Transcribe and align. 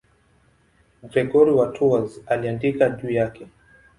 Gregori 1.03 1.51
wa 1.51 1.67
Tours 1.71 2.21
aliandika 2.27 2.89
juu 2.89 3.09
yake. 3.09 3.47